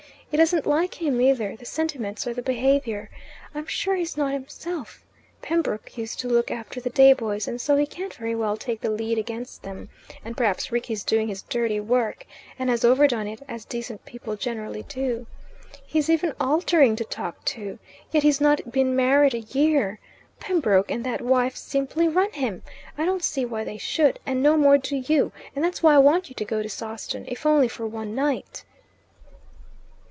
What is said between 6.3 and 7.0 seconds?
after the